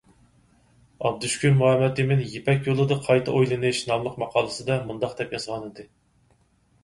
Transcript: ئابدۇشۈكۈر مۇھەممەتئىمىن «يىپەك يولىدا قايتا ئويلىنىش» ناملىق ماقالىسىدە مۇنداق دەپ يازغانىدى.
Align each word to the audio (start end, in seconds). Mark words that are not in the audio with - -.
ئابدۇشۈكۈر 1.07 1.51
مۇھەممەتئىمىن 1.57 2.23
«يىپەك 2.31 2.69
يولىدا 2.69 2.97
قايتا 3.09 3.35
ئويلىنىش» 3.39 3.81
ناملىق 3.91 4.15
ماقالىسىدە 4.23 4.79
مۇنداق 4.87 5.13
دەپ 5.21 5.37
يازغانىدى. 5.39 5.87